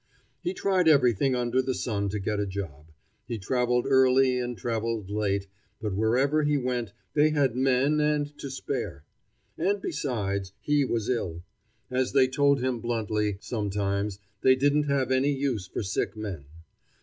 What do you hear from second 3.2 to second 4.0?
He traveled